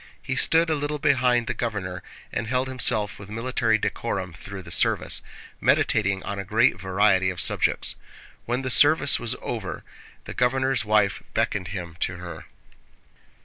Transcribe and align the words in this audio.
He 0.23 0.35
stood 0.35 0.71
a 0.71 0.73
little 0.73 0.97
behind 0.97 1.45
the 1.45 1.53
governor 1.53 2.01
and 2.31 2.47
held 2.47 2.67
himself 2.67 3.19
with 3.19 3.29
military 3.29 3.77
decorum 3.77 4.33
through 4.33 4.63
the 4.63 4.71
service, 4.71 5.21
meditating 5.59 6.23
on 6.23 6.39
a 6.39 6.43
great 6.43 6.81
variety 6.81 7.29
of 7.29 7.39
subjects. 7.39 7.93
When 8.47 8.63
the 8.63 8.71
service 8.71 9.19
was 9.19 9.35
over 9.43 9.83
the 10.25 10.33
governor's 10.33 10.83
wife 10.83 11.21
beckoned 11.35 11.67
him 11.67 11.97
to 11.99 12.15
her. 12.15 12.47